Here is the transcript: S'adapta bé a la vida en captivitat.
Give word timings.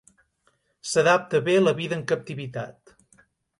S'adapta 0.91 1.43
bé 1.49 1.59
a 1.59 1.61
la 1.67 1.75
vida 1.83 1.97
en 1.99 2.03
captivitat. 2.15 2.97